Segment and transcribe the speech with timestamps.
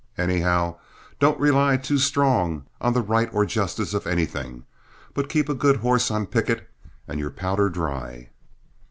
[0.17, 0.77] Anyhow
[1.19, 4.65] don't rely too strong on the right or justice of anything,
[5.13, 6.67] but keep a good horse on picket
[7.07, 8.31] and your powder dry."